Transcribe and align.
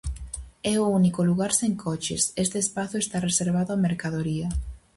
É 0.73 0.75
o 0.85 0.91
único 0.99 1.21
lugar 1.29 1.51
sen 1.59 1.73
coches, 1.85 2.21
este 2.43 2.57
espazo 2.65 2.95
está 2.99 3.17
reservado 3.21 3.69
á 3.75 3.77
mercadoría. 3.87 4.47